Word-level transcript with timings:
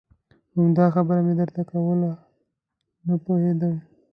همدا 0.55 0.85
خبره 0.95 1.19
مې 1.25 1.33
درته 1.39 1.61
کوله 1.71 2.11
نه 3.07 3.15
پوهېدم. 3.23 3.75